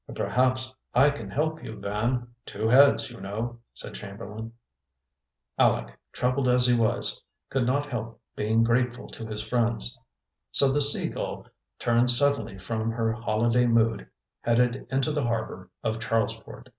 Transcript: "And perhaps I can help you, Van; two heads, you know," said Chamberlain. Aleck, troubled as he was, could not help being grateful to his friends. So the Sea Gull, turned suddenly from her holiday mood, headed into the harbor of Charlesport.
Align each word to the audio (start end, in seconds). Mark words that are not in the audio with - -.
"And 0.07 0.17
perhaps 0.17 0.73
I 0.95 1.11
can 1.11 1.29
help 1.29 1.63
you, 1.63 1.75
Van; 1.77 2.27
two 2.47 2.67
heads, 2.67 3.11
you 3.11 3.21
know," 3.21 3.59
said 3.71 3.93
Chamberlain. 3.93 4.53
Aleck, 5.59 5.99
troubled 6.11 6.47
as 6.47 6.65
he 6.65 6.75
was, 6.75 7.21
could 7.51 7.67
not 7.67 7.85
help 7.85 8.19
being 8.35 8.63
grateful 8.63 9.07
to 9.09 9.27
his 9.27 9.43
friends. 9.47 9.99
So 10.53 10.71
the 10.71 10.81
Sea 10.81 11.07
Gull, 11.09 11.45
turned 11.77 12.09
suddenly 12.09 12.57
from 12.57 12.89
her 12.89 13.11
holiday 13.13 13.67
mood, 13.67 14.07
headed 14.39 14.87
into 14.89 15.11
the 15.11 15.21
harbor 15.25 15.69
of 15.83 15.99
Charlesport. 15.99 16.69